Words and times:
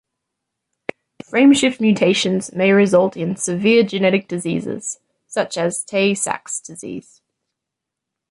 Frameshift 1.23 1.79
mutations 1.79 2.51
may 2.53 2.71
result 2.71 3.15
in 3.15 3.35
severe 3.35 3.83
genetic 3.83 4.27
diseases 4.27 4.97
such 5.27 5.59
as 5.59 5.83
Tay-Sachs 5.83 6.59
disease. 6.59 7.21